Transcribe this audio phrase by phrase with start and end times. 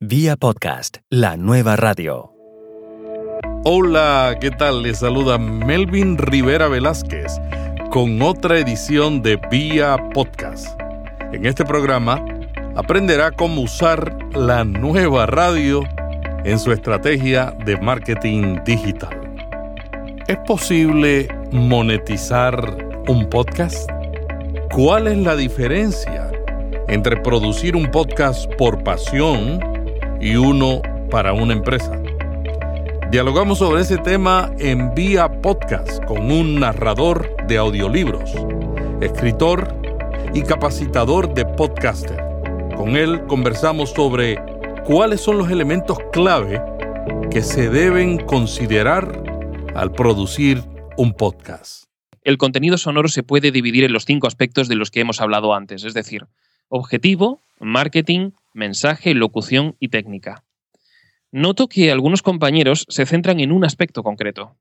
[0.00, 2.30] Vía podcast, la nueva radio.
[3.64, 4.82] Hola, ¿qué tal?
[4.82, 7.40] Les saluda Melvin Rivera Velázquez
[7.90, 10.78] con otra edición de Vía Podcast.
[11.32, 12.22] En este programa
[12.76, 15.82] aprenderá cómo usar la nueva radio
[16.44, 19.18] en su estrategia de marketing digital.
[20.28, 22.54] ¿Es posible monetizar
[23.08, 23.90] un podcast?
[24.74, 26.30] ¿Cuál es la diferencia
[26.88, 29.75] entre producir un podcast por pasión
[30.20, 32.00] y uno para una empresa?
[33.10, 38.32] Dialogamos sobre ese tema en Vía Podcast con un narrador de audiolibros,
[39.00, 39.74] escritor
[40.34, 42.20] y capacitador de podcaster.
[42.76, 44.38] Con él conversamos sobre
[44.84, 46.60] cuáles son los elementos clave
[47.30, 49.22] que se deben considerar
[49.74, 50.62] al producir
[50.96, 51.84] un podcast.
[52.22, 55.54] El contenido sonoro se puede dividir en los cinco aspectos de los que hemos hablado
[55.54, 56.26] antes, es decir,
[56.68, 60.44] objetivo, marketing, mensaje, locución y técnica.
[61.32, 64.56] Noto que algunos compañeros se centran en un aspecto concreto.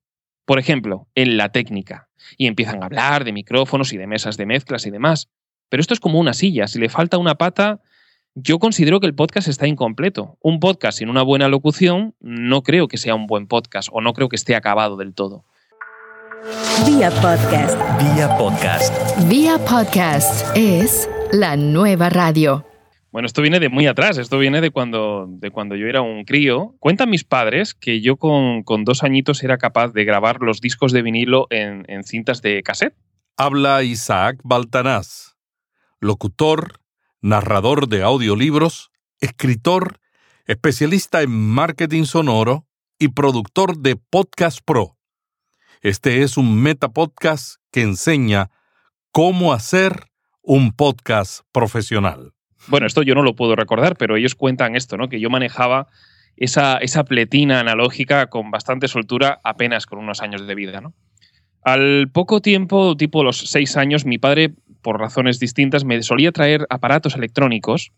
[0.45, 4.45] Por ejemplo, en la técnica, y empiezan a hablar de micrófonos y de mesas de
[4.45, 5.29] mezclas y demás.
[5.69, 7.81] Pero esto es como una silla, si le falta una pata,
[8.35, 10.37] yo considero que el podcast está incompleto.
[10.41, 14.13] Un podcast sin una buena locución no creo que sea un buen podcast o no
[14.13, 15.45] creo que esté acabado del todo.
[16.85, 17.79] Vía podcast.
[17.99, 19.29] Vía podcast.
[19.29, 22.65] Vía podcast es la nueva radio.
[23.11, 26.25] Bueno, esto viene de muy atrás, esto viene de cuando, de cuando yo era un
[26.25, 26.75] crío.
[26.79, 30.91] Cuentan mis padres que yo con, con dos añitos era capaz de grabar los discos
[30.91, 32.95] de vinilo en, en cintas de cassette.
[33.37, 35.37] Habla Isaac Baltanás,
[35.99, 36.81] locutor,
[37.21, 39.99] narrador de audiolibros, escritor,
[40.45, 42.67] especialista en marketing sonoro
[42.99, 44.97] y productor de Podcast Pro.
[45.81, 48.51] Este es un metapodcast que enseña
[49.11, 50.07] cómo hacer
[50.45, 52.33] un podcast profesional.
[52.67, 55.09] Bueno, esto yo no lo puedo recordar, pero ellos cuentan esto, ¿no?
[55.09, 55.87] Que yo manejaba
[56.37, 60.93] esa, esa pletina analógica con bastante soltura apenas con unos años de vida, ¿no?
[61.63, 64.53] Al poco tiempo, tipo los seis años, mi padre,
[64.83, 67.91] por razones distintas, me solía traer aparatos electrónicos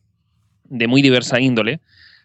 [0.63, 1.81] de muy diversa índole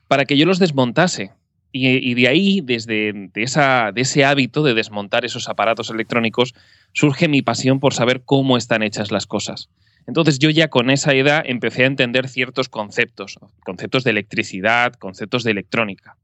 [0.06, 1.32] para que yo los desmontase.
[1.74, 6.54] Y, de ahí, desde de esa, de ese hábito de desmontar esos aparatos electrónicos,
[6.92, 9.70] surge mi pasión por saber cómo están hechas las cosas.
[10.06, 15.44] Entonces yo ya con esa edad empecé a entender ciertos conceptos, conceptos de electricidad, conceptos
[15.44, 16.16] de electrónica.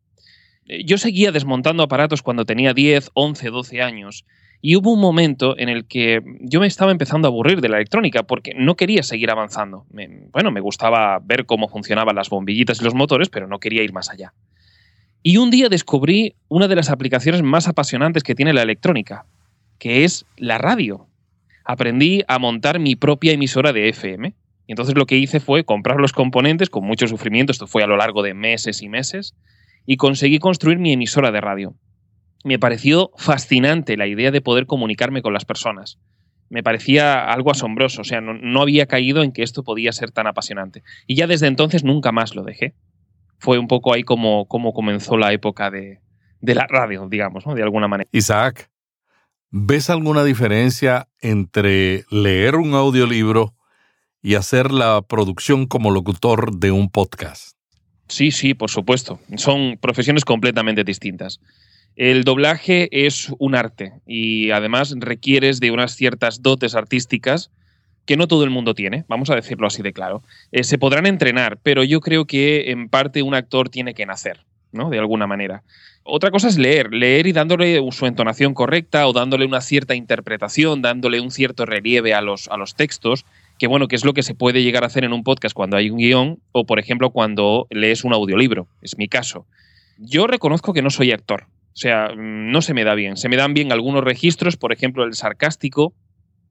[0.67, 4.25] Eh, Yo seguía desmontando aparatos cuando tenía 10, 11, 12 años
[4.61, 7.77] y hubo un momento en el que yo me estaba empezando a aburrir de la
[7.77, 9.87] electrónica porque no quería seguir avanzando.
[10.33, 13.93] Bueno, me gustaba ver cómo funcionaban las bombillitas y los motores, pero no quería ir
[13.93, 14.35] más allá.
[15.23, 19.27] Y un día descubrí una de las aplicaciones más apasionantes que tiene la electrónica,
[19.79, 21.08] que es la radio
[21.69, 24.35] aprendí a montar mi propia emisora de FM.
[24.67, 27.87] Y entonces lo que hice fue comprar los componentes con mucho sufrimiento, esto fue a
[27.87, 29.37] lo largo de meses y meses,
[29.87, 31.75] y conseguí construir mi emisora de radio.
[32.43, 35.99] Me pareció fascinante la idea de poder comunicarme con las personas.
[36.49, 40.11] Me parecía algo asombroso, o sea, no, no había caído en que esto podía ser
[40.11, 40.83] tan apasionante.
[41.07, 42.75] Y ya desde entonces nunca más lo dejé.
[43.39, 46.01] Fue un poco ahí como, como comenzó la época de,
[46.41, 47.55] de la radio, digamos, ¿no?
[47.55, 48.09] de alguna manera.
[48.13, 48.71] Isaac,
[49.51, 53.55] ¿ves alguna diferencia entre leer un audiolibro
[54.23, 57.57] y hacer la producción como locutor de un podcast?
[58.09, 59.21] Sí, sí, por supuesto.
[59.37, 61.41] Son profesiones completamente distintas.
[61.97, 67.51] El doblaje es un arte y además requieres de unas ciertas dotes artísticas
[68.07, 70.23] que no todo el mundo tiene, vamos a decirlo así de claro.
[70.51, 74.47] Eh, se podrán entrenar, pero yo creo que en parte un actor tiene que nacer,
[74.73, 74.91] ¿no?
[74.91, 75.63] De alguna manera.
[76.03, 80.81] Otra cosa es leer, leer y dándole su entonación correcta o dándole una cierta interpretación,
[80.81, 83.27] dándole un cierto relieve a los, a los textos,
[83.59, 85.77] que bueno, que es lo que se puede llegar a hacer en un podcast cuando
[85.77, 88.69] hay un guion o, por ejemplo, cuando lees un audiolibro.
[88.81, 89.47] Es mi caso.
[89.99, 91.47] Yo reconozco que no soy actor.
[91.75, 93.17] O sea, no se me da bien.
[93.17, 95.93] Se me dan bien algunos registros, por ejemplo, el sarcástico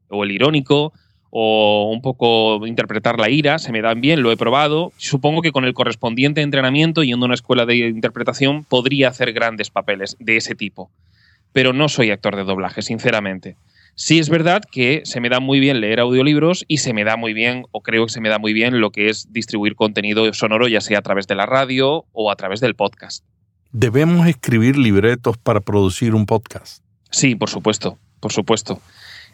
[0.10, 0.94] o el irónico
[1.30, 4.92] o un poco interpretar la ira, se me dan bien, lo he probado.
[4.98, 9.70] Supongo que con el correspondiente entrenamiento, yendo a una escuela de interpretación, podría hacer grandes
[9.70, 10.90] papeles de ese tipo.
[11.54, 13.56] Pero no soy actor de doblaje, sinceramente.
[14.00, 17.18] Sí es verdad que se me da muy bien leer audiolibros y se me da
[17.18, 20.32] muy bien, o creo que se me da muy bien, lo que es distribuir contenido
[20.34, 23.24] sonoro, ya sea a través de la radio o a través del podcast.
[23.72, 26.84] ¿Debemos escribir libretos para producir un podcast?
[27.10, 28.80] Sí, por supuesto, por supuesto.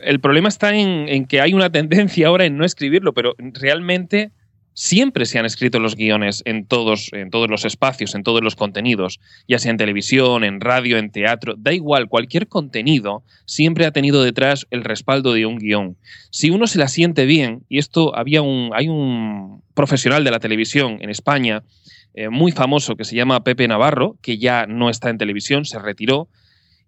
[0.05, 4.31] El problema está en, que hay una tendencia ahora en no escribirlo, pero realmente
[4.73, 8.55] siempre se han escrito los guiones en todos, en todos los espacios, en todos los
[8.55, 13.91] contenidos, ya sea en televisión, en radio, en teatro, da igual, cualquier contenido siempre ha
[13.91, 15.97] tenido detrás el respaldo de un guion.
[16.31, 20.39] Si uno se la siente bien, y esto había un, hay un profesional de la
[20.39, 21.63] televisión en España
[22.15, 25.79] eh, muy famoso que se llama Pepe Navarro, que ya no está en televisión, se
[25.79, 26.29] retiró,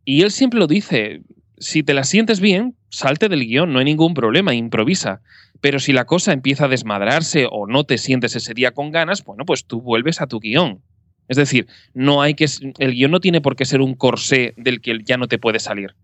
[0.06, 1.22] y él siempre lo dice,
[1.57, 5.22] si te la sientes bien, salte del guion, no hay ningún problema, improvisa.
[5.62, 9.24] Pero si la cosa empieza a desmadrarse o no te sientes ese día con ganas,
[9.24, 10.81] bueno, pues tú vuelves a tu guion.
[11.28, 12.46] Es decir, no hay que
[12.78, 15.60] el guion no tiene por qué ser un corsé del que ya no te puede
[15.60, 15.96] salir.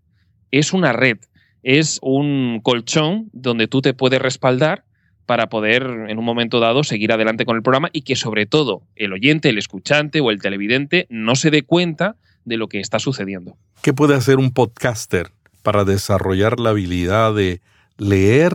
[0.49, 1.17] Es una red,
[1.63, 4.83] es un colchón donde tú te puedes respaldar
[5.25, 8.81] para poder en un momento dado seguir adelante con el programa y que sobre todo
[8.95, 12.97] el oyente, el escuchante o el televidente no se dé cuenta de lo que está
[12.99, 13.55] sucediendo.
[13.83, 15.31] ¿Qué puede hacer un podcaster
[15.61, 17.61] para desarrollar la habilidad de
[17.97, 18.53] leer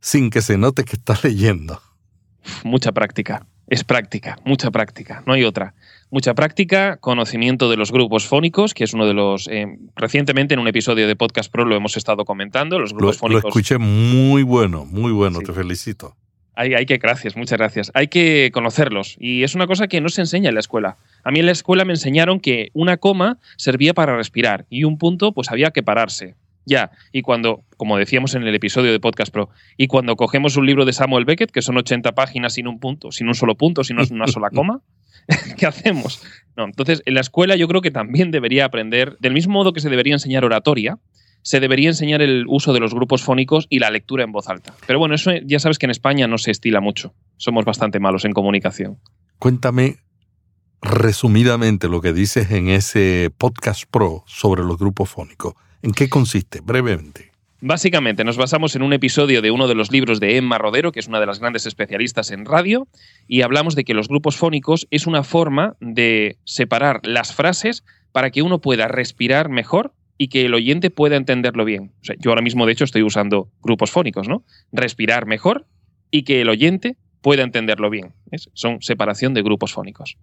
[0.00, 1.80] sin que se note que está leyendo?
[2.64, 3.46] Mucha práctica.
[3.70, 5.74] Es práctica, mucha práctica, no hay otra.
[6.10, 9.46] Mucha práctica, conocimiento de los grupos fónicos, que es uno de los.
[9.48, 12.78] Eh, recientemente en un episodio de Podcast Pro lo hemos estado comentando.
[12.78, 13.42] Los grupos fónicos.
[13.42, 16.16] Lo escuché muy bueno, muy bueno, te felicito.
[16.60, 17.92] Hay, que, gracias, muchas gracias.
[17.94, 20.96] Hay que conocerlos y es una cosa que no se enseña en la escuela.
[21.22, 24.98] A mí en la escuela me enseñaron que una coma servía para respirar y un
[24.98, 26.34] punto pues había que pararse.
[26.66, 30.66] Ya, y cuando, como decíamos en el episodio de Podcast Pro, y cuando cogemos un
[30.66, 33.84] libro de Samuel Beckett, que son 80 páginas sin un punto, sin un solo punto,
[33.84, 34.82] sin una sola coma,
[35.56, 36.22] ¿qué hacemos?
[36.56, 39.80] No, entonces, en la escuela yo creo que también debería aprender, del mismo modo que
[39.80, 40.98] se debería enseñar oratoria,
[41.42, 44.74] se debería enseñar el uso de los grupos fónicos y la lectura en voz alta.
[44.86, 47.14] Pero bueno, eso ya sabes que en España no se estila mucho.
[47.36, 48.98] Somos bastante malos en comunicación.
[49.38, 49.98] Cuéntame
[50.82, 55.54] resumidamente lo que dices en ese podcast pro sobre los grupos fónicos.
[55.82, 56.60] ¿En qué consiste?
[56.60, 57.28] Brevemente.
[57.60, 61.00] Básicamente nos basamos en un episodio de uno de los libros de Emma Rodero, que
[61.00, 62.86] es una de las grandes especialistas en radio,
[63.26, 68.30] y hablamos de que los grupos fónicos es una forma de separar las frases para
[68.30, 71.92] que uno pueda respirar mejor y que el oyente pueda entenderlo bien.
[72.18, 74.42] yo ahora mismo, de hecho, estoy usando grupos fónicos, ¿no?
[74.72, 75.66] Respirar mejor
[76.10, 78.12] y que el oyente pueda entenderlo bien.
[78.52, 80.16] Son separación de grupos fónicos.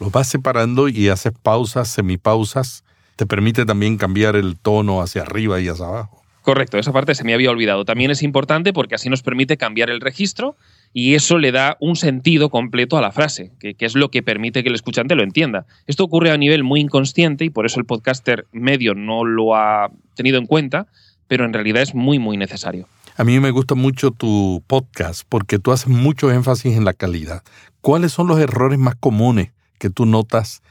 [0.00, 2.84] Los vas separando y haces pausas, semipausas
[3.20, 6.22] te permite también cambiar el tono hacia arriba y hacia abajo.
[6.40, 7.84] Correcto, esa parte se me había olvidado.
[7.84, 10.56] También es importante porque así nos permite cambiar el registro
[10.92, 14.62] y eso le da un sentido completo a la frase, que, es lo que permite
[14.62, 15.66] que el escuchante lo entienda.
[15.86, 19.90] Esto ocurre a nivel muy inconsciente y por eso el podcaster medio no lo ha
[20.14, 20.88] tenido en cuenta,
[21.28, 22.88] pero en realidad es muy, muy necesario.
[23.16, 27.42] A mí me gusta mucho tu podcast porque tú haces mucho énfasis en la calidad.
[27.80, 30.62] ¿Cuáles son los errores más comunes que tú notas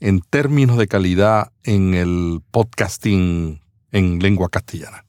[0.00, 3.60] en términos de calidad en el podcasting
[3.90, 5.04] en lengua castellana?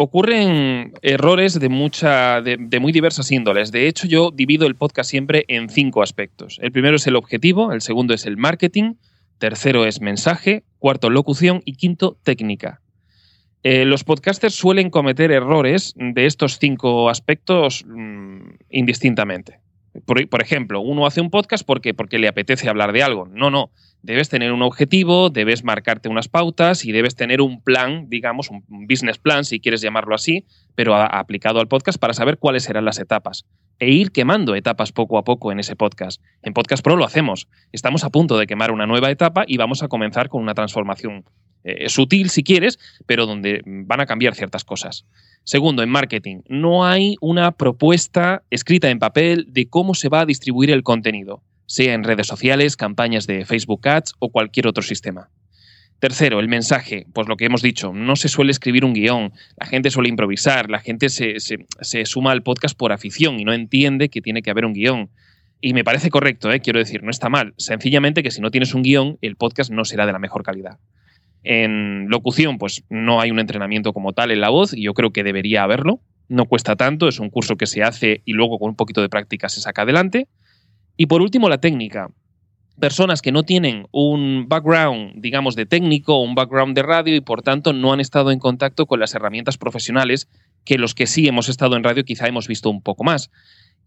[0.00, 3.72] Ocurren errores de, mucha, de, muy diversas índoles.
[3.72, 6.60] De hecho, yo divido el podcast siempre en cinco aspectos.
[6.62, 8.94] El primero es el objetivo, el segundo es el marketing,
[9.38, 12.80] tercero es mensaje, cuarto locución y quinto técnica.
[13.64, 19.58] Eh, los podcasters suelen cometer errores de estos cinco aspectos mm, indistintamente.
[20.04, 23.26] Por, ejemplo, uno hace un podcast porque, porque le apetece hablar de algo.
[23.26, 23.72] No, no.
[24.02, 28.64] Debes tener un objetivo, debes marcarte unas pautas y debes tener un plan, digamos, un
[28.86, 32.98] business plan, si quieres llamarlo así, pero aplicado al podcast para saber cuáles serán las
[32.98, 33.44] etapas
[33.78, 36.20] e ir quemando etapas poco a poco en ese podcast.
[36.42, 37.48] En Podcast Pro lo hacemos.
[37.72, 41.24] Estamos a punto de quemar una nueva etapa y vamos a comenzar con una transformación
[41.64, 45.06] eh, sutil, si quieres, pero donde van a cambiar ciertas cosas.
[45.44, 50.26] Segundo, en marketing, no hay una propuesta escrita en papel de cómo se va a
[50.26, 55.28] distribuir el contenido, sea en redes sociales, campañas de Facebook Ads o cualquier otro sistema.
[55.98, 57.06] Tercero, el mensaje.
[57.12, 60.70] Pues lo que hemos dicho, no se suele escribir un guion, la gente suele improvisar,
[60.70, 61.36] la gente se,
[62.06, 65.10] suma al podcast por afición y no entiende que tiene que haber un guion.
[65.60, 66.60] Y me parece correcto, ¿eh?
[66.60, 67.52] quiero decir, no está mal.
[67.58, 70.78] Sencillamente que si no tienes un guion, el podcast no será de la mejor calidad.
[71.42, 75.12] En locución, pues no hay un entrenamiento como tal en la voz y yo creo
[75.12, 76.00] que debería haberlo.
[76.28, 79.08] No cuesta tanto, es un curso que se hace y luego con un poquito de
[79.08, 80.28] práctica se saca adelante.
[80.98, 82.10] Y por último, la técnica.
[82.80, 87.20] Personas que no tienen un background, digamos, de técnico o un background de radio y
[87.20, 90.28] por tanto no han estado en contacto con las herramientas profesionales
[90.64, 93.30] que los que sí hemos estado en radio quizá hemos visto un poco más.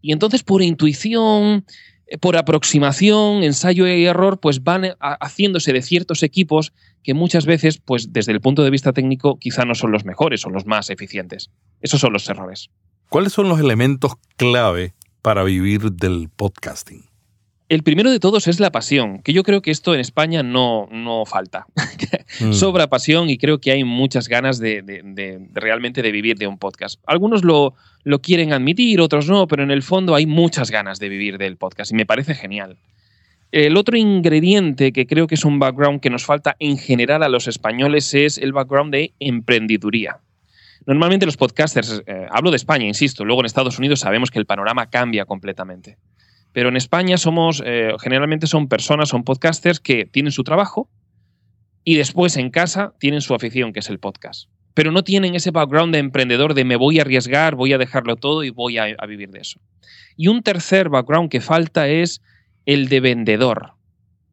[0.00, 1.66] Y entonces por intuición,
[2.06, 7.44] eh, por aproximación, ensayo y error, pues van eh, haciéndose de ciertos equipos que muchas
[7.44, 10.64] veces, pues desde el punto de vista técnico, quizá no son los mejores o los
[10.64, 11.50] más eficientes.
[11.82, 12.70] Esos son los errores.
[13.10, 17.04] ¿Cuáles son los elementos clave para vivir del podcasting?
[17.68, 20.88] El primero de todos es la pasión, que yo creo que esto en España no,
[20.92, 21.66] no falta.
[22.40, 22.52] Mm.
[22.52, 27.00] Sobra pasión y creo que hay muchas ganas de, realmente de vivir de un podcast.
[27.06, 27.72] Algunos lo,
[28.04, 31.56] lo quieren admitir, otros no, pero en el fondo hay muchas ganas de vivir del
[31.56, 32.76] podcast y me parece genial.
[33.52, 37.30] El otro ingrediente que creo que es un background que nos falta en general a
[37.30, 40.20] los españoles es el background de emprendiduría.
[40.86, 44.46] Normalmente los podcasters, eh, hablo de España, insisto, luego en Estados Unidos sabemos que el
[44.46, 45.98] panorama cambia completamente.
[46.52, 50.90] Pero en España somos, eh, generalmente son personas, son podcasters que tienen su trabajo
[51.84, 54.48] y después en casa tienen su afición, que es el podcast.
[54.74, 58.16] Pero no tienen ese background de emprendedor de me voy a arriesgar, voy a dejarlo
[58.16, 59.60] todo y voy a, a vivir de eso.
[60.16, 62.22] Y un tercer background que falta es
[62.66, 63.74] el de vendedor.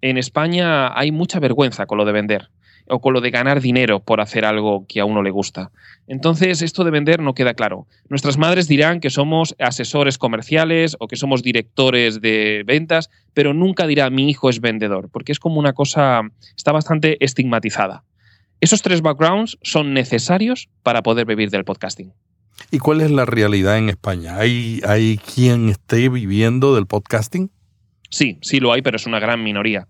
[0.01, 2.49] En España hay mucha vergüenza con lo de vender
[2.89, 5.71] o con lo de ganar dinero por hacer algo que a uno le gusta.
[6.07, 7.87] Entonces, esto de vender no queda claro.
[8.09, 13.87] Nuestras madres dirán que somos asesores comerciales o que somos directores de ventas, pero nunca
[13.87, 16.21] dirá mi hijo es vendedor, porque es como una cosa,
[16.57, 18.03] está bastante estigmatizada.
[18.61, 22.11] Esos tres backgrounds son necesarios para poder vivir del podcasting.
[22.71, 24.37] ¿Y cuál es la realidad en España?
[24.37, 27.51] ¿Hay, hay quien esté viviendo del podcasting?
[28.09, 29.87] Sí, sí lo hay, pero es una gran minoría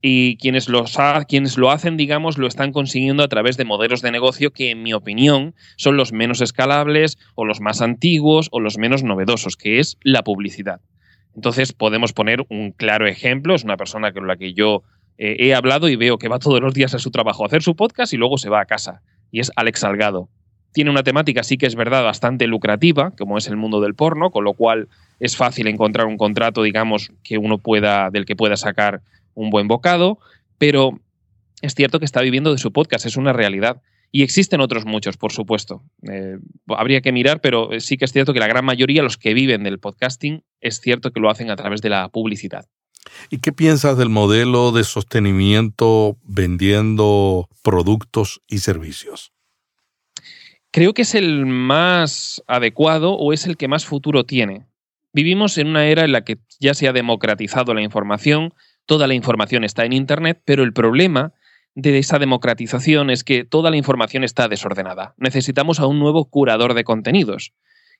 [0.00, 4.12] y quienes, los quienes lo hacen, digamos, lo están consiguiendo a través de modelos de
[4.12, 8.78] negocio que, en mi opinión, son los menos escalables o los más antiguos o los
[8.78, 10.80] menos novedosos, que es la publicidad.
[11.34, 14.82] Entonces podemos poner un claro ejemplo, es una persona con la que yo
[15.18, 17.62] eh, he hablado y veo que va todos los días a su trabajo a hacer
[17.62, 19.02] su podcast y luego se va a casa,
[19.32, 20.28] y es Alex Salgado.
[20.72, 24.30] Tiene una temática, sí que es verdad, bastante lucrativa, como es el mundo del porno,
[24.30, 24.88] con lo cual
[25.18, 29.00] es fácil encontrar un contrato, digamos, que uno pueda, del que pueda sacar
[29.38, 30.18] un buen bocado,
[30.58, 31.00] pero
[31.62, 33.82] es cierto que está viviendo de su podcast, es una realidad.
[34.10, 35.82] Y existen otros muchos, por supuesto.
[36.10, 39.34] Eh, habría que mirar, pero sí que es cierto que la gran mayoría, los que
[39.34, 42.66] viven del podcasting, es cierto que lo hacen a través de la publicidad.
[43.30, 49.32] ¿Y qué piensas del modelo de sostenimiento vendiendo productos y servicios?
[50.70, 54.66] Creo que es el más adecuado o es el que más futuro tiene.
[55.12, 58.54] Vivimos en una era en la que ya se ha democratizado la información,
[58.88, 61.34] toda la información está en Internet, pero el problema
[61.74, 65.14] de esa democratización es que toda la información está desordenada.
[65.18, 67.52] Necesitamos a un nuevo curador de contenidos.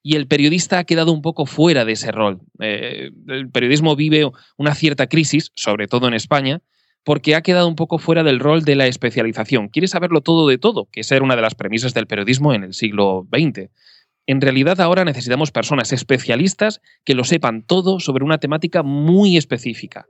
[0.02, 2.40] Y el periodista ha quedado un poco fuera de ese rol.
[2.60, 6.62] Eh, el periodismo vive una cierta crisis, sobre todo en España,
[7.04, 9.68] porque ha quedado un poco fuera del rol de la especialización.
[9.68, 12.64] Quiere saberlo todo de todo, que esa era una de las premisas del periodismo en
[12.64, 13.68] el siglo XX.
[14.26, 20.06] En realidad ahora necesitamos personas especialistas que lo sepan todo sobre una temática muy específica.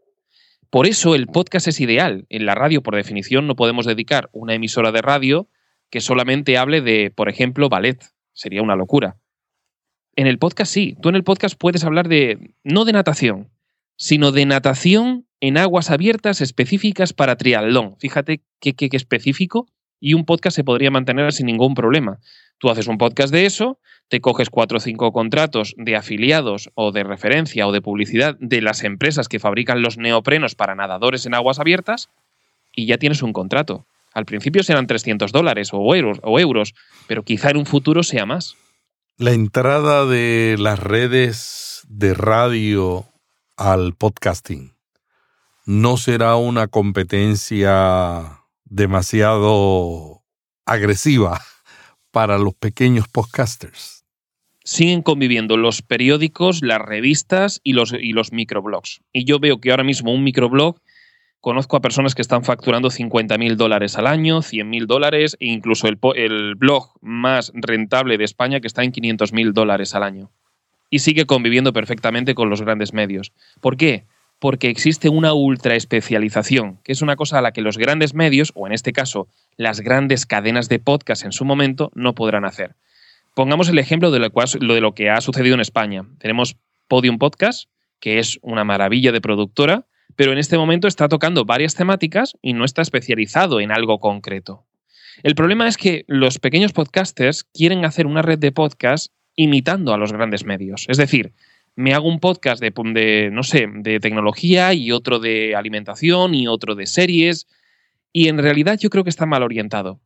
[0.70, 2.26] Por eso el podcast es ideal.
[2.28, 5.48] En la radio, por definición, no podemos dedicar una emisora de radio
[5.90, 8.04] que solamente hable de, por ejemplo, ballet.
[8.34, 9.16] Sería una locura.
[10.14, 10.96] En el podcast sí.
[11.00, 13.48] Tú en el podcast puedes hablar de, no de natación,
[13.96, 17.96] sino de natación en aguas abiertas específicas para triatlón.
[17.98, 19.68] Fíjate qué, qué específico.
[20.00, 22.20] Y un podcast se podría mantener sin ningún problema.
[22.58, 26.90] Tú haces un podcast de eso, te coges cuatro o cinco contratos de afiliados o
[26.90, 31.34] de referencia o de publicidad de las empresas que fabrican los neoprenos para nadadores en
[31.34, 32.08] aguas abiertas
[32.74, 33.86] y ya tienes un contrato.
[34.12, 36.74] Al principio serán 300 dólares o euros, o euros,
[37.06, 38.56] pero quizá en un futuro sea más.
[39.18, 43.06] La entrada de las redes de radio
[43.56, 44.74] al podcasting
[45.64, 50.22] no será una competencia demasiado
[50.64, 51.40] agresiva
[52.10, 53.98] para los pequeños podcasters
[54.68, 57.92] siguen conviviendo los periódicos, las revistas y los,
[58.32, 59.00] microblogs.
[59.14, 60.78] Y yo veo que ahora mismo un microblog,
[61.40, 65.46] conozco a personas que están facturando 50 mil dólares al año, 100 mil dólares, e
[65.46, 70.02] incluso el, el, blog más rentable de España que está en 500 mil dólares al
[70.02, 70.30] año.
[70.90, 73.32] Y sigue conviviendo perfectamente con los grandes medios.
[73.62, 74.04] ¿Por qué?
[74.38, 78.52] Porque existe una ultra especialización, que es una cosa a la que los grandes medios,
[78.54, 82.76] o en este caso las grandes cadenas de podcast en su momento, no podrán hacer.
[83.34, 86.04] Pongamos el ejemplo de lo, que ha sucedido en España.
[86.18, 86.56] Tenemos
[86.88, 87.68] Podium Podcast,
[88.00, 92.52] que es una maravilla de productora, pero en este momento está tocando varias temáticas y
[92.52, 94.66] no está especializado en algo concreto.
[95.22, 99.98] El problema es que los pequeños podcasters quieren hacer una red de podcast imitando a
[99.98, 100.86] los grandes medios.
[100.88, 101.32] Es decir,
[101.78, 106.46] me hago un podcast de, de, no sé, de tecnología y otro de alimentación y
[106.46, 107.46] otro de series.
[108.12, 110.00] Y en realidad yo creo que está mal orientado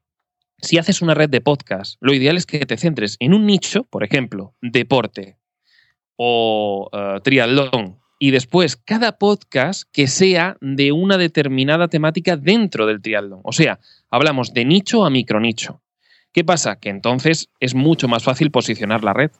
[0.62, 3.84] si haces una red de podcast, lo ideal es que te centres en un nicho,
[3.84, 5.36] por ejemplo, deporte
[6.16, 13.02] o uh, triatlón, y después cada podcast que sea de una determinada temática dentro del
[13.02, 13.40] triatlón.
[13.42, 15.82] O sea, hablamos de nicho a micronicho.
[16.32, 16.76] ¿Qué pasa?
[16.76, 19.32] Que entonces es mucho más fácil posicionar la red.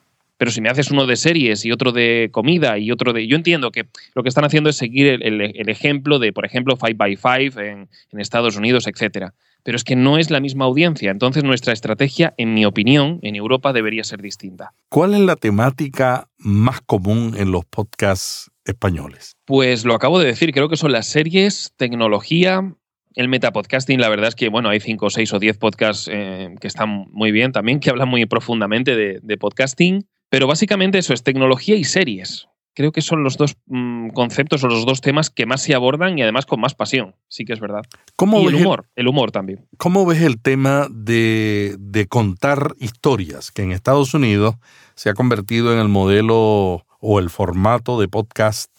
[0.43, 3.25] Pero si me haces uno de series y otro de comida y otro de...
[3.27, 7.61] Yo entiendo que lo que están haciendo es seguir el, ejemplo de, por ejemplo, 5x5
[7.61, 9.33] en, en Estados Unidos, etcétera
[9.63, 11.09] pero es que no es la misma audiencia.
[11.09, 14.73] Entonces nuestra estrategia, en mi opinión, en Europa debería ser distinta.
[14.89, 19.37] ¿Cuál es la temática más común en los podcasts españoles?
[19.45, 22.75] Pues lo acabo de decir, creo que son las series, tecnología,
[23.15, 26.67] el metapodcasting, la verdad es que, bueno, hay cinco, seis o diez podcasts eh, que
[26.67, 31.21] están muy bien también, que hablan muy profundamente de, de podcasting, pero básicamente eso es
[31.21, 32.47] tecnología y series.
[32.73, 36.17] creo que son los dos mm, conceptos o los dos temas que más se abordan
[36.17, 37.83] y además con más pasión, sí que es verdad.
[38.15, 39.67] ¿Cómo y el humor, el, humor también.
[39.77, 44.55] ¿Cómo ves el tema de, de contar historias, que en Estados Unidos
[44.95, 48.71] se ha convertido en el modelo o el formato de podcast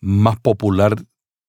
[0.00, 0.96] más popular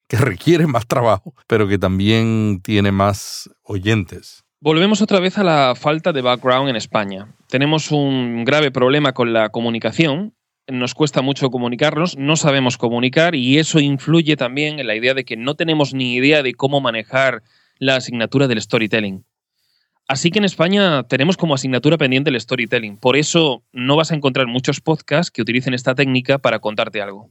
[0.09, 4.42] que requiere más trabajo, pero que también tiene más oyentes?
[4.65, 7.27] Volvemos otra vez a la falta de background en España.
[7.49, 10.35] Tenemos un grave problema con la comunicación
[10.69, 15.25] nos cuesta mucho comunicarnos, no sabemos comunicar y eso influye también en la idea de
[15.25, 17.43] que no tenemos ni idea de cómo manejar
[17.77, 19.25] la asignatura del storytelling.
[20.07, 22.95] Así que en España tenemos como asignatura pendiente el storytelling.
[22.95, 27.29] Por eso no vas a encontrar muchos podcasts que utilicen esta técnica para contarte algo.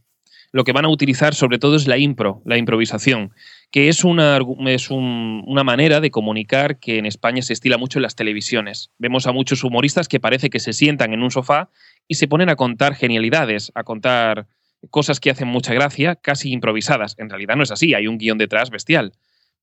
[0.53, 3.33] Lo que van a utilizar sobre todo es la impro, la improvisación,
[3.73, 8.03] que es una, es una manera de comunicar que en España se estila mucho en
[8.03, 8.91] las televisiones.
[8.99, 11.71] Vemos a muchos humoristas que parece que se sientan en un sofá
[12.07, 14.47] y se ponen a contar genialidades, a contar
[14.91, 17.15] cosas que hacen mucha gracia, casi improvisadas.
[17.19, 19.15] En realidad no es así, hay un guion detrás bestial.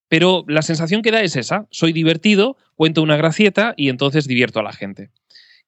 [0.07, 4.59] Pero la sensación que da es esa, soy divertido, cuento una gracieta y entonces divierto
[4.59, 5.11] a la gente.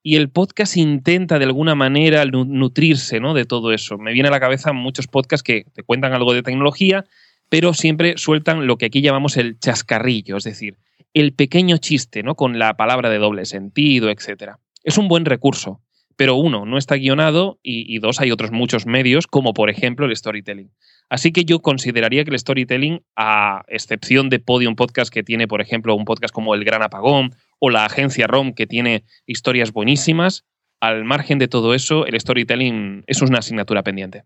[0.02, 3.34] Y el podcast intenta de alguna manera nutrirse ¿no?
[3.34, 3.98] de todo eso.
[3.98, 7.04] Me viene a la cabeza muchos podcasts que te cuentan algo de tecnología,
[7.52, 10.78] pero siempre sueltan lo que aquí llamamos el chascarrillo, es decir,
[11.12, 12.34] el pequeño chiste, ¿no?
[12.34, 14.52] Con la palabra de doble sentido, etc.
[14.82, 15.82] Es un buen recurso
[16.16, 20.14] pero uno, no está guionado y, dos, hay otros muchos medios, como por ejemplo el
[20.14, 20.70] storytelling.
[21.08, 25.60] Así que yo consideraría que el storytelling, a excepción de Podium Podcast, que tiene, por
[25.60, 30.44] ejemplo, un podcast como El Gran Apagón, o la agencia ROM, que tiene historias buenísimas,
[30.80, 34.24] al margen de todo eso, el storytelling es una asignatura pendiente.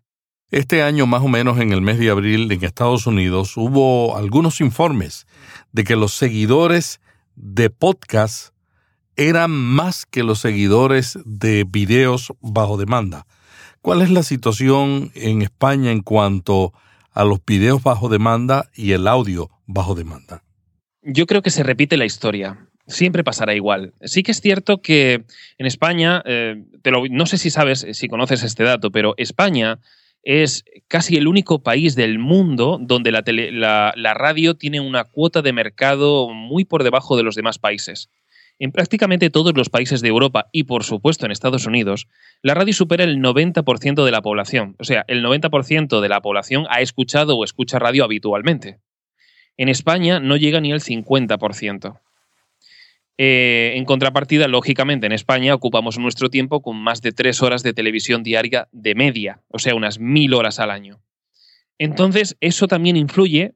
[0.49, 4.61] Este año, más o menos en el mes de abril, en Estados Unidos, hubo algunos
[4.61, 5.27] informes
[5.73, 7.01] de que los seguidores
[7.35, 8.53] de podcast
[9.17, 13.27] eran más que los seguidores de videos bajo demanda.
[13.81, 16.71] ¿Cuál es la situación en España en cuanto
[17.11, 20.43] a los videos bajo demanda y el audio bajo demanda?
[21.01, 22.69] Yo creo que se repite la historia.
[22.87, 23.95] Siempre pasará igual.
[24.01, 25.25] Sí que es cierto que
[25.57, 26.63] en España, eh,
[27.11, 29.79] no sé si sabes, si conoces este dato, pero España
[30.29, 36.27] es casi el único país del mundo donde la radio tiene una cuota de mercado
[36.27, 38.09] muy por debajo de los demás países.
[38.59, 42.09] En prácticamente todos los países de Europa y por supuesto en Estados Unidos,
[42.41, 44.75] la radio supera el 90% de la población.
[44.79, 48.81] O sea, el 90% de la población ha escuchado o escucha radio habitualmente.
[49.55, 52.01] En España no llega ni el 50%.
[53.17, 57.73] Eh, en contrapartida, lógicamente, en España ocupamos nuestro tiempo con más de tres horas de
[57.73, 61.01] televisión diaria de media, o sea, unas mil horas al año.
[61.79, 63.53] Entonces, eso también influye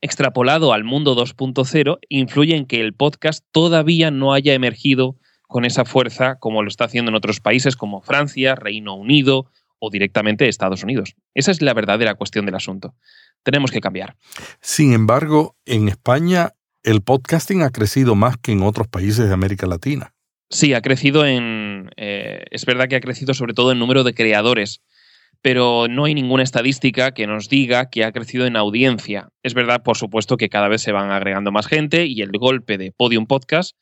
[0.00, 5.16] extrapolado al mundo 2.0, influye en que el podcast todavía no haya emergido
[5.48, 9.90] con esa fuerza como lo está haciendo en otros países como Francia, Reino Unido o
[9.90, 11.14] directamente Estados Unidos.
[11.34, 12.94] Esa es la verdadera cuestión del asunto.
[13.42, 14.16] Tenemos que cambiar.
[14.60, 19.66] Sin embargo, en España el podcasting ha crecido más que en otros países de América
[19.66, 20.14] Latina.
[20.50, 21.90] Sí, ha crecido en...
[21.96, 24.80] Eh, es verdad que ha crecido sobre todo en número de creadores
[25.42, 29.28] pero no hay ninguna estadística que nos diga que ha crecido en audiencia.
[29.42, 32.76] Es verdad, por supuesto, que cada vez se van agregando más gente y el golpe
[32.76, 33.76] de Podium Podcast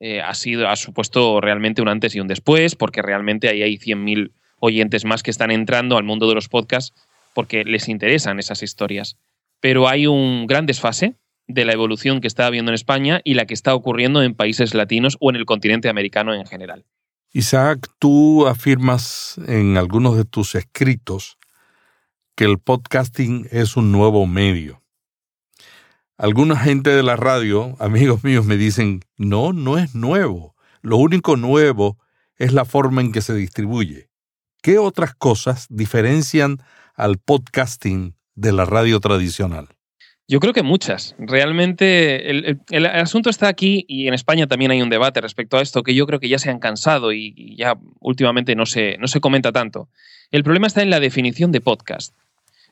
[0.00, 3.76] eh, ha, sido, ha supuesto realmente un antes y un después, porque realmente ahí hay
[3.76, 6.94] 100.000 oyentes más que están entrando al mundo de los podcasts
[7.34, 9.16] porque les interesan esas historias.
[9.60, 11.14] Pero hay un gran desfase
[11.46, 14.74] de la evolución que está habiendo en España y la que está ocurriendo en países
[14.74, 16.84] latinos o en el continente americano en general.
[17.32, 21.38] Isaac, tú afirmas en algunos de tus escritos
[22.34, 24.82] que el podcasting es un nuevo medio.
[26.18, 30.54] Alguna gente de la radio, amigos míos, me dicen, no, no es nuevo.
[30.82, 31.98] Lo único nuevo
[32.36, 34.10] es la forma en que se distribuye.
[34.62, 36.62] ¿Qué otras cosas diferencian
[36.94, 39.68] al podcasting de la radio tradicional?
[40.32, 41.14] Yo creo que muchas.
[41.18, 45.82] Realmente el, asunto está aquí y en España también hay un debate respecto a esto
[45.82, 49.20] que yo creo que ya se han cansado y, ya últimamente no se, no se
[49.20, 49.90] comenta tanto.
[50.30, 52.16] El problema está en la definición de podcast.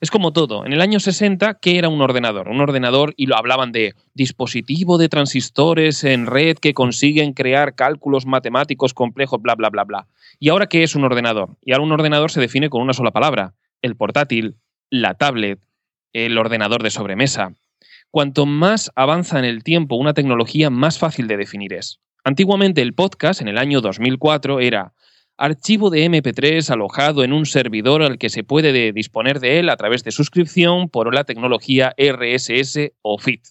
[0.00, 0.64] Es como todo.
[0.64, 2.48] En el año 60, ¿qué era un ordenador?
[2.48, 8.24] Un ordenador, y lo hablaban de dispositivo de transistores en red que consiguen crear cálculos
[8.24, 10.06] matemáticos complejos, bla, bla, bla, bla.
[10.38, 11.58] ¿Y ahora qué es un ordenador?
[11.60, 13.52] Y ahora un ordenador se define con una sola palabra.
[13.82, 14.56] El portátil,
[14.88, 15.60] la tablet,
[16.12, 17.54] el ordenador de sobremesa.
[18.10, 22.00] Cuanto más avanza en el tiempo una tecnología, más fácil de definir es.
[22.24, 24.92] Antiguamente el podcast, en el año 2004, era
[25.36, 29.76] archivo de MP3 alojado en un servidor al que se puede disponer de él a
[29.76, 33.42] través de suscripción por la tecnología RSS o FIT.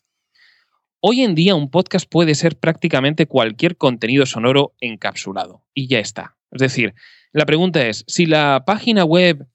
[1.01, 6.35] Hoy en día un podcast puede ser prácticamente cualquier contenido sonoro encapsulado y ya está.
[6.51, 6.93] Es decir,
[7.31, 9.47] la pregunta es, si la página web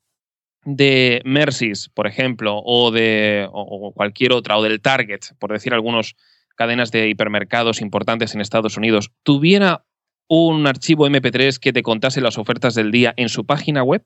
[0.65, 6.15] de Mercy's, por ejemplo, o de o cualquier otra, o del Target, por decir algunas
[6.57, 9.85] cadenas de hipermercados importantes en Estados Unidos, tuviera
[10.29, 14.05] un archivo MP3 que te contase las ofertas del día en su página web?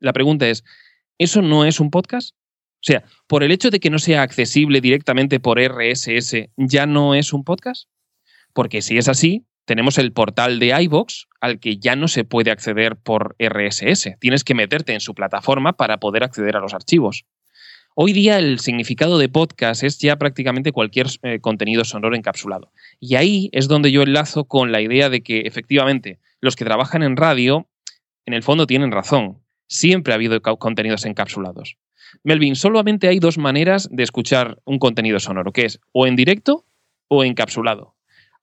[0.00, 0.64] La pregunta es,
[1.18, 2.34] ¿eso no es un podcast?
[2.34, 7.14] O sea, por el hecho de que no sea accesible directamente por RSS, ¿ya no
[7.14, 7.88] es un podcast?
[8.52, 12.50] Porque si es así, tenemos el portal de iVox al que ya no se puede
[12.50, 14.16] acceder por RSS.
[14.20, 17.24] Tienes que meterte en su plataforma para poder acceder a los archivos.
[17.96, 22.72] Hoy día el significado de podcast es ya prácticamente cualquier eh, contenido sonoro encapsulado.
[22.98, 27.02] Y ahí es donde yo enlazo con la idea de que efectivamente los que trabajan
[27.02, 27.68] en radio,
[28.26, 29.42] en el fondo tienen razón.
[29.68, 31.76] Siempre ha habido contenidos encapsulados.
[32.22, 36.66] Melvin, solamente hay dos maneras de escuchar un contenido sonoro, que es o en directo
[37.08, 37.94] o encapsulado.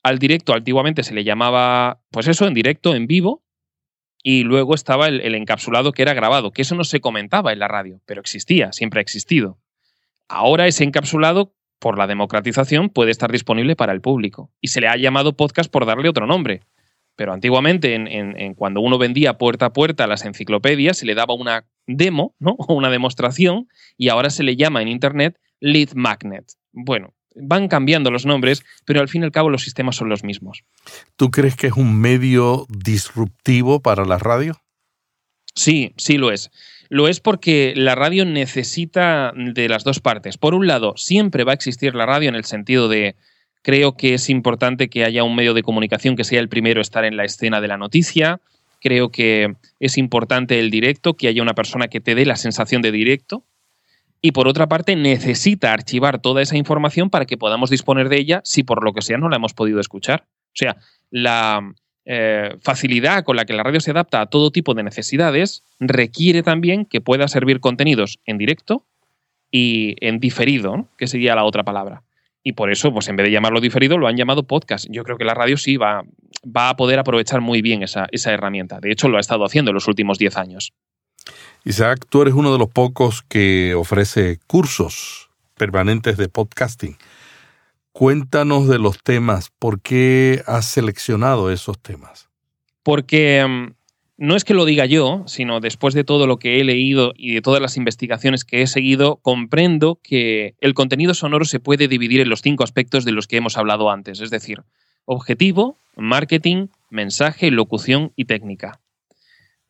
[0.04, 3.44] Al directo antiguamente se le llamaba, pues eso, en directo, en vivo,
[4.24, 7.68] y luego estaba el, encapsulado que era grabado, que eso no se comentaba en la
[7.68, 9.58] radio, pero existía, siempre ha existido.
[10.28, 14.52] Ahora ese encapsulado, por la democratización, puede estar disponible para el público.
[14.62, 16.62] Y se le ha llamado podcast por darle otro nombre.
[17.16, 21.66] Pero antiguamente, en, cuando uno vendía puerta a puerta las enciclopedias, se le daba una
[21.88, 22.56] demo, ¿no?
[22.70, 26.46] Una demostración, y ahora se le llama en Internet lead magnet.
[26.72, 30.24] Bueno, van cambiando los nombres, pero al fin y al cabo los sistemas son los
[30.24, 30.64] mismos.
[31.16, 34.62] ¿Tú crees que es un medio disruptivo para la radio?
[35.56, 36.52] Sí, sí lo es.
[36.90, 40.38] Lo es porque la radio necesita de las dos partes.
[40.38, 43.16] Por un lado, siempre va a existir la radio en el sentido de
[43.62, 46.82] creo que es importante que haya un medio de comunicación que sea el primero a
[46.82, 48.42] estar en la escena de la noticia.
[48.82, 52.82] Creo que es importante el directo, que haya una persona que te dé la sensación
[52.82, 53.46] de directo
[54.22, 58.42] y por otra parte necesita archivar toda esa información para que podamos disponer de ella
[58.44, 60.26] si por lo que sea no la hemos podido escuchar.
[60.48, 60.78] O sea,
[61.10, 61.74] la
[62.06, 66.44] eh, facilidad con la que la radio se adapta a todo tipo de necesidades requiere
[66.44, 68.86] también que pueda servir contenidos en directo
[69.50, 72.04] y en diferido, que sería la otra palabra.
[72.44, 74.88] Y por eso, pues en vez de llamarlo diferido, lo han llamado podcast.
[74.90, 76.04] Yo creo que la radio sí va,
[76.46, 78.80] va a poder aprovechar muy bien esa, esa herramienta.
[78.80, 80.74] De hecho, lo ha estado haciendo en los últimos 10 años.
[81.64, 86.98] Isaac, tú eres uno de los pocos que ofrece cursos permanentes de podcasting.
[87.92, 92.30] Cuéntanos de los temas, ¿por qué has seleccionado esos temas?
[92.82, 93.74] Porque mm,
[94.18, 97.36] no es que lo diga yo, sino después de todo lo que he leído y
[97.36, 102.22] de todas las investigaciones que he seguido, comprendo que el contenido sonoro se puede dividir
[102.22, 104.64] en los cinco aspectos de los que hemos hablado antes, es decir,
[105.06, 108.81] objetivo, marketing, mensaje, locución y técnica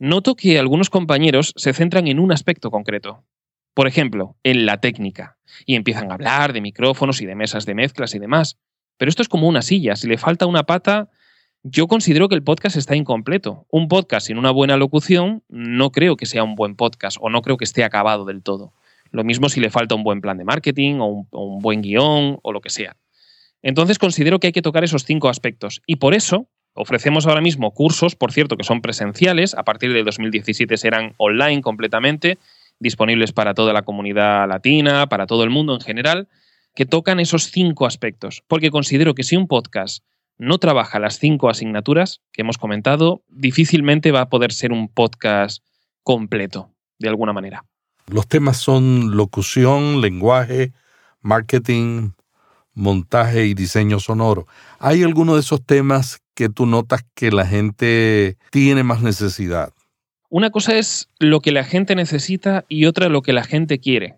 [0.02, 3.24] noto que algunos compañeros se centran en un aspecto concreto.
[3.72, 5.38] Por ejemplo, en la técnica.
[5.64, 8.58] Y empiezan a hablar de micrófonos y de mesas de mezclas y demás.
[8.98, 9.94] Pero esto es como una silla.
[9.94, 11.08] Si le falta una pata,
[11.62, 13.64] yo considero que el podcast está incompleto.
[13.70, 17.40] Un podcast sin una buena locución no creo que sea un buen podcast o no
[17.40, 18.72] creo que esté acabado del todo.
[19.12, 22.52] Lo mismo si le falta un buen plan de marketing o un, buen guion o
[22.52, 22.96] lo que sea.
[23.62, 25.80] Entonces considero que hay que tocar esos cinco aspectos.
[25.86, 30.02] Y por eso Ofrecemos ahora mismo cursos, por cierto, que son presenciales, a partir de
[30.04, 32.38] 2017 serán online completamente,
[32.78, 36.28] disponibles para toda la comunidad latina, para todo el mundo en general,
[36.74, 40.04] que tocan esos cinco aspectos, porque considero que si un podcast
[40.38, 45.62] no trabaja las cinco asignaturas que hemos comentado, difícilmente va a poder ser un podcast
[46.02, 47.64] completo, de alguna manera.
[48.06, 50.72] Los temas son locución, lenguaje,
[51.20, 52.12] marketing,
[52.74, 54.46] montaje y diseño sonoro.
[54.78, 59.72] ¿Hay alguno de esos temas que tú notas que la gente tiene más necesidad?
[60.28, 64.16] Una cosa es lo que la gente necesita y otra lo que la gente quiere.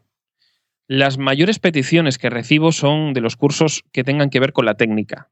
[0.87, 4.77] Las mayores peticiones que recibo son de los cursos que tengan que ver con la
[4.77, 5.31] técnica.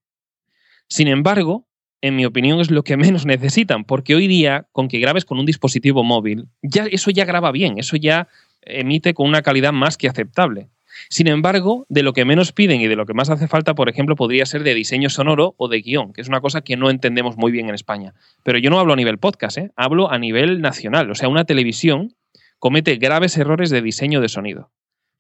[0.89, 1.69] Sin embargo,
[2.01, 5.39] en mi opinión es lo que menos necesitan, porque hoy día, con que grabes con
[5.39, 8.29] un dispositivo móvil, ya eso ya graba bien, eso ya
[8.63, 10.69] emite con una calidad más que aceptable.
[11.09, 13.89] Sin embargo, de lo que menos piden y de lo que más hace falta, por
[13.89, 16.91] ejemplo, podría ser de diseño sonoro o de guion, que es una cosa que no
[16.91, 18.15] entendemos muy bien en España.
[18.43, 19.71] Pero yo no hablo a nivel podcast, ¿eh?
[19.77, 21.11] hablo a nivel nacional.
[21.11, 22.15] O sea, una televisión
[22.59, 24.71] comete graves errores de diseño de sonido.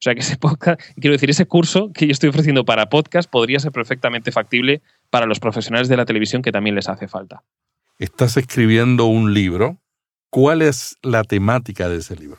[0.02, 3.30] O sea, que ese podcast, quiero decir, ese curso que yo estoy ofreciendo para podcast
[3.30, 7.44] podría ser perfectamente factible para los profesionales de la televisión que también les hace falta.
[7.98, 9.78] Estás escribiendo un libro.
[10.28, 12.38] ¿Cuál es la temática de ese libro?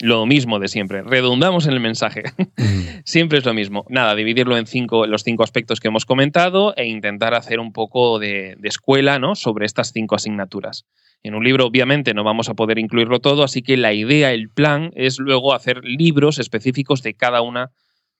[0.00, 1.02] Lo mismo de siempre.
[1.02, 2.24] Redundamos en el mensaje.
[2.56, 2.82] Mm.
[3.04, 3.84] siempre es lo mismo.
[3.88, 8.18] Nada, dividirlo en cinco, los cinco aspectos que hemos comentado e intentar hacer un poco
[8.18, 9.34] de, escuela ¿no?
[9.34, 10.84] sobre estas cinco asignaturas.
[11.22, 14.48] En un libro, obviamente, no vamos a poder incluirlo todo, así que la idea, el
[14.48, 17.70] plan, es luego hacer libros específicos de cada una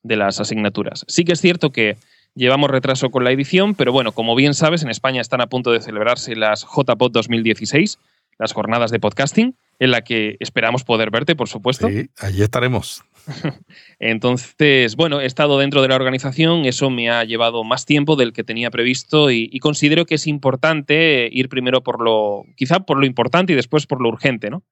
[0.05, 1.05] de las asignaturas.
[1.09, 1.97] Sí que es cierto que
[2.35, 5.73] llevamos retraso con la edición, pero bueno, como bien sabes, en España están a punto
[5.73, 7.99] de celebrarse las JPOT 2016
[8.39, 11.89] las jornadas de podcasting, en la que esperamos poder verte, por supuesto.
[11.89, 13.03] Sí, allí estaremos.
[13.99, 18.33] Entonces, bueno, he estado dentro de la organización, eso me ha llevado más tiempo del
[18.33, 22.99] que tenía previsto y, y, considero que es importante ir primero por lo, quizá por
[22.99, 24.63] lo importante y después por lo urgente, ¿no?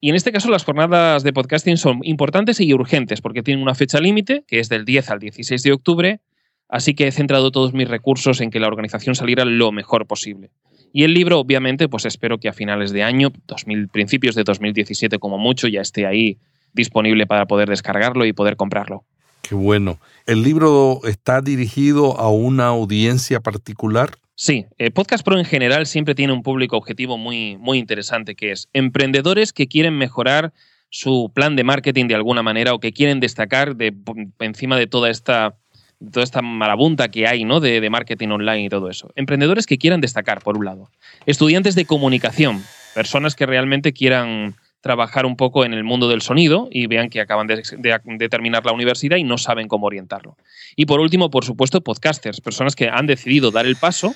[0.00, 3.74] Y en este caso las jornadas de podcasting son importantes y urgentes porque tienen una
[3.74, 6.20] fecha límite, que es del 10 al 16 de octubre,
[6.68, 10.50] así que he centrado todos mis recursos en que la organización saliera lo mejor posible.
[10.96, 15.18] Y el libro, obviamente, pues espero que a finales de año, 2000, principios de 2017
[15.18, 16.38] como mucho, ya esté ahí
[16.72, 19.04] disponible para poder descargarlo y poder comprarlo.
[19.42, 19.98] Qué bueno.
[20.24, 24.12] ¿El libro está dirigido a una audiencia particular?
[24.36, 28.52] Sí, eh, Podcast Pro en general siempre tiene un público objetivo muy, muy interesante, que
[28.52, 30.54] es emprendedores que quieren mejorar
[30.88, 33.94] su plan de marketing de alguna manera o que quieren destacar de,
[34.38, 35.56] encima de toda esta,
[35.98, 37.60] toda esta marabunta que hay ¿no?
[37.60, 39.10] de, de marketing online y todo eso.
[39.16, 40.90] Emprendedores que quieran destacar, por un lado.
[41.26, 42.62] Estudiantes de comunicación,
[42.94, 47.20] personas que realmente quieran trabajar un poco en el mundo del sonido y vean que
[47.20, 50.36] acaban de, de, terminar la universidad y no saben cómo orientarlo.
[50.76, 54.14] Y por último, por supuesto, podcasters, personas que han decidido dar el paso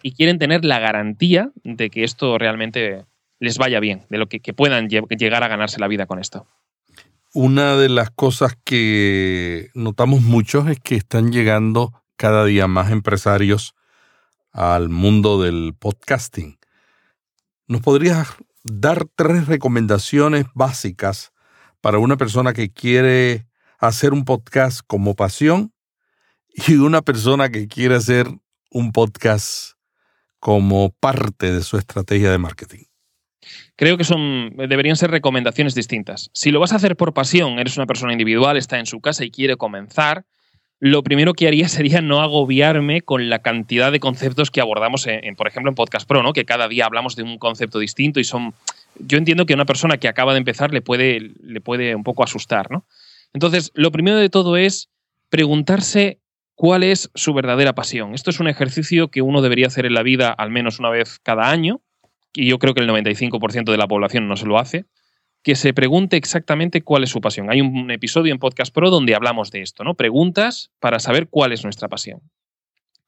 [0.00, 3.04] y quieren tener la garantía de que esto realmente
[3.40, 6.46] les vaya bien, de lo que puedan llegar a ganarse la vida con esto.
[7.34, 13.74] Una de las cosas que notamos muchos es que están llegando cada día más empresarios
[14.52, 16.58] al mundo del podcasting.
[17.66, 18.28] ¿Nos podrías
[18.64, 21.32] dar tres recomendaciones básicas
[21.80, 25.72] para una persona que quiere hacer un podcast como pasión
[26.48, 28.28] y una persona que quiere hacer
[28.70, 29.78] un podcast
[30.38, 32.91] como parte de su estrategia de marketing?
[33.76, 36.30] Creo que son deberían ser recomendaciones distintas.
[36.32, 39.24] Si lo vas a hacer por pasión, eres una persona individual, está en su casa
[39.24, 40.24] y quiere comenzar,
[40.84, 45.46] lo primero que haría sería no agobiarme con la cantidad de conceptos que abordamos, por
[45.46, 46.32] ejemplo, en Podcast Pro, ¿no?
[46.32, 48.52] que cada día hablamos de un concepto distinto y son...
[48.98, 52.02] Yo entiendo que a una persona que acaba de empezar le puede, le puede un
[52.02, 52.70] poco asustar.
[52.70, 52.84] ¿no?
[53.32, 54.90] Entonces, lo primero de todo es
[55.30, 56.18] preguntarse
[56.56, 58.12] cuál es su verdadera pasión.
[58.12, 61.20] Esto es un ejercicio que uno debería hacer en la vida al menos una vez
[61.22, 61.80] cada año,
[62.34, 64.86] y yo creo que el 95% de la población no se lo hace
[65.42, 67.50] que se pregunte exactamente cuál es su pasión.
[67.50, 69.94] Hay un episodio en Podcast Pro donde hablamos de esto, ¿no?
[69.94, 72.20] Preguntas para saber cuál es nuestra pasión.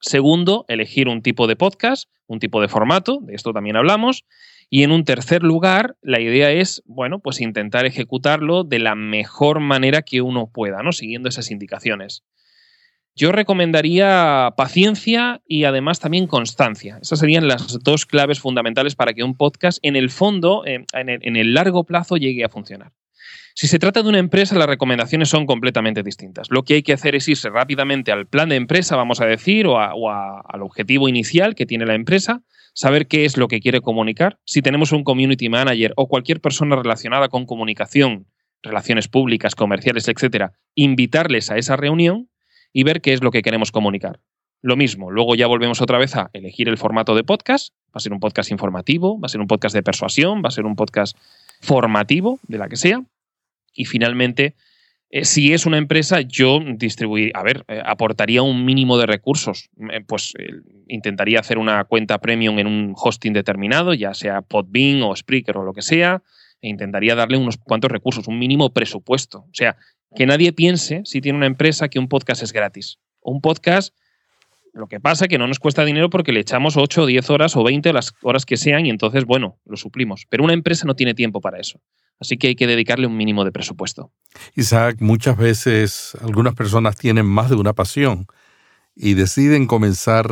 [0.01, 4.25] Segundo, elegir un tipo de podcast, un tipo de formato, de esto también hablamos.
[4.69, 9.61] Y en un tercer lugar, la idea es, bueno, pues intentar ejecutarlo de la mejor
[9.61, 10.91] manera que uno pueda, ¿no?
[10.91, 12.23] Siguiendo esas indicaciones.
[13.17, 16.99] Yo recomendaría paciencia y además también constancia.
[17.01, 21.53] Esas serían las dos claves fundamentales para que un podcast en el fondo, en, el,
[21.53, 22.91] largo plazo, llegue a funcionar.
[23.53, 26.47] Si se trata de una empresa, las recomendaciones son completamente distintas.
[26.49, 29.65] Lo que hay que hacer es irse rápidamente al plan de empresa, vamos a decir,
[29.65, 33.61] o, o a, al objetivo inicial que tiene la empresa, saber qué es lo que
[33.61, 34.39] quiere comunicar.
[34.43, 38.27] Si tenemos un community manager o cualquier persona relacionada con comunicación,
[38.61, 42.29] relaciones públicas, comerciales, etcétera, invitarles a esa reunión
[42.75, 44.19] y ver qué es lo que queremos comunicar.
[44.61, 47.73] Lo mismo, luego ya volvemos otra vez a elegir el formato de podcast.
[47.85, 50.51] Va a ser un podcast informativo, va a ser un podcast de persuasión, va a
[50.51, 51.17] ser un podcast
[51.61, 53.01] formativo, de la que sea.
[53.73, 54.55] Y finalmente,
[55.09, 59.69] eh, si es una empresa, yo distribuir, a ver, eh, aportaría un mínimo de recursos.
[59.93, 60.33] Eh, pues
[60.89, 65.63] intentaría hacer una cuenta premium en un hosting determinado, ya sea Podbean o Spreaker o
[65.63, 66.23] lo que sea,
[66.59, 69.45] e intentaría darle unos cuantos recursos, un mínimo presupuesto.
[69.49, 69.77] O sea,
[70.15, 72.99] que nadie piense, si tiene una empresa, que un podcast es gratis.
[73.21, 73.93] Un podcast,
[74.73, 77.29] lo que pasa es que no nos cuesta dinero porque le echamos 8 o 10
[77.29, 80.25] horas o 20 las horas que sean y entonces, bueno, lo suplimos.
[80.29, 81.79] Pero una empresa no tiene tiempo para eso.
[82.19, 84.11] Así que hay que dedicarle un mínimo de presupuesto.
[84.55, 88.27] Isaac, muchas veces algunas personas tienen más de una pasión
[88.95, 90.27] y deciden comenzar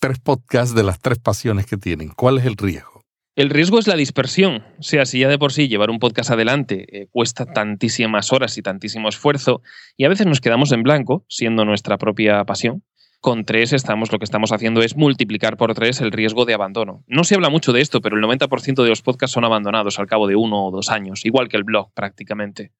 [0.00, 2.08] tres podcasts de las tres pasiones que tienen.
[2.08, 2.97] ¿Cuál es el riesgo?
[3.38, 4.64] El riesgo es la dispersión.
[4.80, 8.58] O sea, si ya de por sí llevar un podcast adelante eh, cuesta tantísimas horas
[8.58, 9.62] y tantísimo esfuerzo,
[9.96, 12.82] y a veces nos quedamos en blanco, siendo nuestra propia pasión,
[13.20, 17.04] con tres estamos, lo que estamos haciendo es multiplicar por tres el riesgo de abandono.
[17.06, 20.08] No se habla mucho de esto, pero el 90% de los podcasts son abandonados al
[20.08, 22.72] cabo de uno o dos años, igual que el blog prácticamente.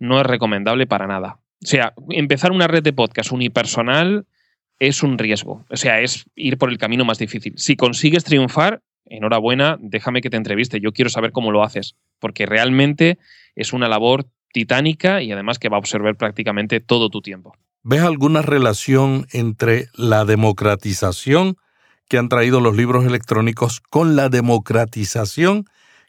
[0.00, 1.38] No es recomendable para nada.
[1.62, 4.26] O sea, empezar una red de podcast unipersonal
[4.80, 5.64] es un riesgo.
[5.70, 7.54] O sea, es ir por el camino más difícil.
[7.56, 8.82] Si consigues triunfar,
[9.16, 13.18] enhorabuena, déjame que te entreviste, yo quiero saber cómo lo haces, porque realmente
[13.54, 17.54] es una labor titánica y además que va a absorber prácticamente todo tu tiempo.
[17.82, 21.56] ¿Ves alguna relación entre la democratización
[22.08, 25.64] que han traído los libros electrónicos con la democratización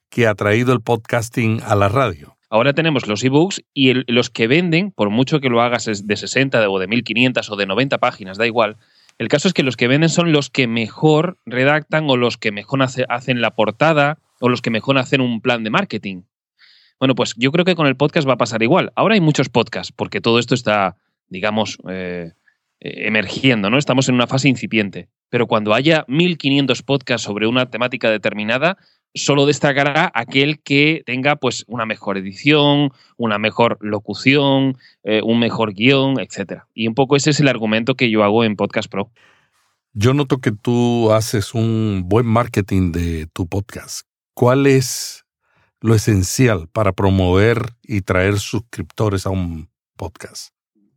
[0.09, 2.37] que ha traído el podcasting a la radio?
[2.49, 6.15] Ahora tenemos los ebooks y el, los que venden, por mucho que lo hagas de
[6.15, 8.77] 60 o de 1500 o de 90 páginas, da igual,
[9.17, 12.51] el caso es que los que venden son los que mejor redactan o los que
[12.51, 16.23] mejor hace, hacen la portada o los que mejor hacen un plan de marketing.
[16.99, 18.91] Bueno, pues yo creo que con el podcast va a pasar igual.
[18.95, 20.97] Ahora hay muchos podcasts, porque todo esto está,
[21.27, 22.31] digamos, eh,
[22.79, 23.77] eh, emergiendo, ¿no?
[23.77, 25.09] Estamos en una fase incipiente.
[25.29, 28.77] Pero cuando haya 1500 podcasts sobre una temática determinada,
[29.13, 35.73] solo destacará aquel que tenga pues una mejor edición, una mejor locución, eh, un mejor
[35.73, 36.63] guion, etc.
[36.73, 39.11] Y un poco ese es el argumento que yo hago en Podcast Pro.
[39.93, 44.07] Yo noto que tú haces un buen marketing de tu podcast.
[44.33, 45.25] ¿Cuál es
[45.81, 50.53] lo esencial para promover y traer suscriptores a un podcast?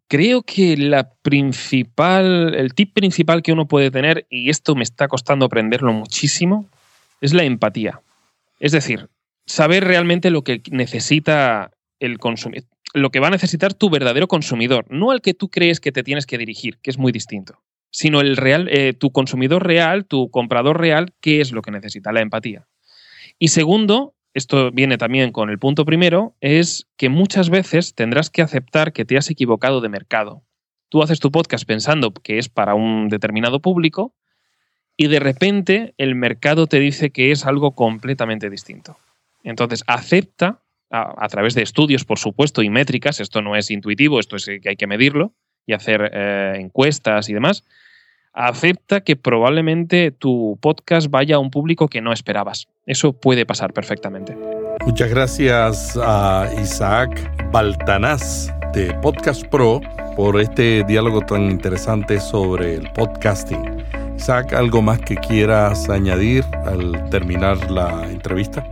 [0.09, 5.09] Creo que la principal, el tip principal que uno puede tener, y esto me está
[5.09, 6.66] costando aprenderlo muchísimo,
[7.20, 8.00] es la empatía.
[8.59, 9.11] Es decir,
[9.47, 14.87] saber realmente lo que necesita el consumidor, lo que va a necesitar tu verdadero consumidor,
[14.88, 18.21] no al que tú crees que te tienes que dirigir, que es muy distinto, sino
[18.21, 22.21] el real, eh, tu consumidor real, tu comprador real, qué es lo que necesita, la
[22.21, 22.66] empatía.
[23.38, 28.42] Y segundo, esto viene también con el punto primero, es que muchas veces tendrás que
[28.42, 30.42] aceptar que te has equivocado de mercado.
[30.88, 34.14] Tú haces tu podcast pensando que es para un determinado público
[34.96, 38.96] y de repente el mercado te dice que es algo completamente distinto.
[39.44, 44.37] Entonces, acepta, a, través de estudios, por supuesto, y métricas, esto no es intuitivo, esto
[44.37, 45.32] es que hay que medirlo
[45.66, 47.64] y hacer eh, encuestas y demás,
[48.32, 52.68] acepta que probablemente tu podcast vaya a un público que no esperabas.
[52.87, 54.37] Eso puede pasar perfectamente.
[54.85, 59.80] Muchas gracias a Isaac Baltanás de Podcast Pro
[60.16, 63.76] por este diálogo tan interesante sobre el podcasting.
[64.16, 68.64] Isaac, ¿algo más que quieras añadir al terminar la entrevista?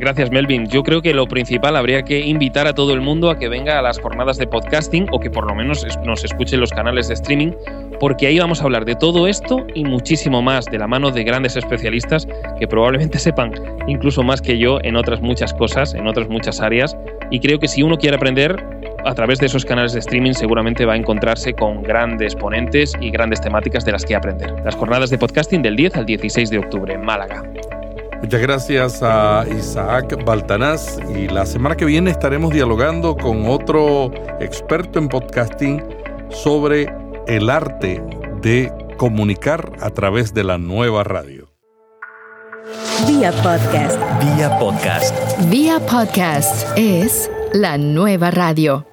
[0.00, 0.66] Gracias, Melvin.
[0.66, 3.78] Yo creo que lo principal habría que invitar a todo el mundo a que venga
[3.78, 7.08] a las jornadas de podcasting o que por lo menos nos escuche en los canales
[7.08, 7.52] de streaming,
[8.00, 11.22] porque ahí vamos a hablar de todo esto y muchísimo más de la mano de
[11.22, 12.26] grandes especialistas
[12.58, 13.52] que probablemente sepan
[13.86, 16.96] incluso más que yo en otras muchas cosas, en otras muchas áreas.
[17.30, 18.56] Y creo que si uno quiere aprender,
[19.04, 23.10] a través de esos canales de streaming seguramente va a encontrarse con grandes ponentes y
[23.10, 24.54] grandes temáticas de las que aprender.
[24.64, 27.42] Las jornadas de podcasting del 10 al 16 de octubre en Málaga.
[28.22, 34.98] Muchas gracias a Isaac Baltanás y la semana que viene estaremos dialogando con otro experto
[34.98, 35.82] en podcasting
[36.28, 36.92] sobre
[37.26, 38.02] el arte
[38.42, 41.48] de comunicar a través de la nueva radio.
[43.06, 43.98] Vía podcast.
[44.20, 45.50] Vía podcast.
[45.50, 48.89] Vía podcast es la nueva radio.